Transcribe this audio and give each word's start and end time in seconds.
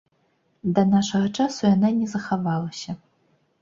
Да 0.77 0.85
нашага 0.93 1.27
часу 1.37 1.61
яна 1.75 1.95
не 2.01 2.07
захавалася. 2.17 2.91